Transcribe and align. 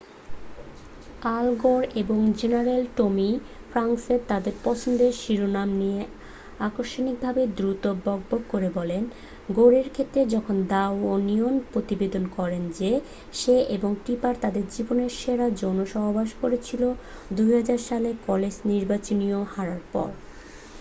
আল 1.29 1.47
Gore 1.55 1.81
এবং 1.95 2.19
general 2.37 2.83
Tommy 2.95 3.29
Franks 3.69 4.05
তাদের 4.27 4.53
পছন্দের 4.63 5.11
শিরোনাম 5.13 5.69
নিয়ে 5.73 6.01
আকস্মিকভাবেই 6.59 7.47
দ্রুত 7.57 7.83
বকবক 8.05 8.41
করে 8.49 8.69
বলেন 8.73 9.03
গোরের 9.53 9.87
ক্ষেত্রে 9.89 10.21
যখন 10.25 10.55
দ্যা 10.63 10.85
ওনিয়ন 11.09 11.55
প্রতিবেদন 11.73 12.23
করে 12.35 12.59
যে 12.79 12.91
সে 13.33 13.55
এবং 13.69 13.91
টিপার 14.05 14.35
তাদের 14.41 14.63
জীবনের 14.71 15.11
সেরা 15.17 15.47
যৌনসহবাস 15.51 16.29
করেছিল 16.41 16.83
২০০০ 17.35 17.81
সালে 17.89 18.09
কলেজ 18.27 18.55
নির্বাচনী 18.65 19.27
হারার 19.55 19.83
পর। 19.93 20.09